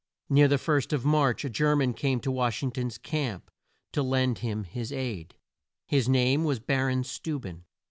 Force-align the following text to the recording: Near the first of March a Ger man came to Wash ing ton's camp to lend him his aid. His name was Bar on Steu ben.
Near 0.29 0.47
the 0.47 0.57
first 0.57 0.93
of 0.93 1.05
March 1.05 1.45
a 1.45 1.49
Ger 1.51 1.75
man 1.75 1.93
came 1.93 2.19
to 2.21 2.31
Wash 2.31 2.63
ing 2.63 2.71
ton's 2.71 2.97
camp 2.97 3.51
to 3.91 4.01
lend 4.01 4.39
him 4.39 4.63
his 4.63 4.91
aid. 4.91 5.35
His 5.85 6.09
name 6.09 6.43
was 6.43 6.59
Bar 6.59 6.89
on 6.89 7.03
Steu 7.03 7.37
ben. 7.39 7.65